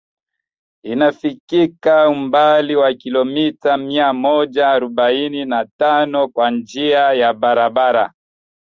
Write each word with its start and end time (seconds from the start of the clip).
Inafikika 0.83 2.09
umbali 2.09 2.75
wa 2.75 2.93
kilomita 2.93 3.77
mia 3.77 4.13
moja 4.13 4.69
arobaini 4.69 5.45
na 5.45 5.65
tano 5.77 6.27
kwa 6.27 6.51
njia 6.51 6.99
ya 7.13 7.33
barabara 7.33 8.13